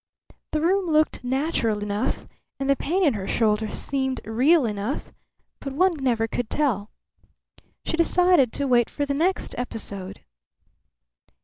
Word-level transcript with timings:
The 0.51 0.61
room 0.61 0.89
looked 0.89 1.23
natural 1.23 1.77
enough 1.83 2.27
and 2.59 2.67
the 2.67 2.75
pain 2.75 3.03
in 3.05 3.13
her 3.13 3.27
shoulder 3.27 3.69
seemed 3.69 4.19
real 4.25 4.65
enough, 4.65 5.13
but 5.59 5.73
one 5.73 5.91
never 5.99 6.27
could 6.27 6.49
tell. 6.49 6.89
She 7.85 7.97
decided 7.97 8.51
to 8.53 8.65
wait 8.65 8.89
for 8.89 9.05
the 9.05 9.13
next 9.13 9.53
episode. 9.59 10.21